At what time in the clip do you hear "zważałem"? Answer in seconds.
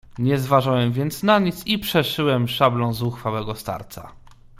0.37-0.91